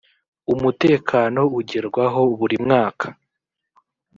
umutekano 0.53 1.41
ugerwaho 1.59 2.21
burimwaka. 2.39 3.07